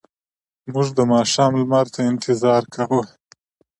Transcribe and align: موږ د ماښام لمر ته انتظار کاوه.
موږ 0.73 0.87
د 0.97 0.99
ماښام 1.11 1.51
لمر 1.61 1.85
ته 1.93 1.99
انتظار 2.11 2.63
کاوه. 2.73 3.03